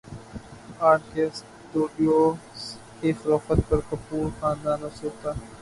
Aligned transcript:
ار 0.81 0.97
کے 1.11 1.23
اسٹوڈیوز 1.25 2.59
کی 2.97 3.11
فروخت 3.21 3.69
پر 3.69 3.79
کپور 3.89 4.29
خاندان 4.39 4.83
افسردہ 4.83 5.31